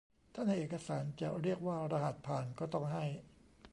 [0.33, 3.05] ถ้าในเอกสารจะเรียกว่า "รหัสผ่าน" ก็ต้องให้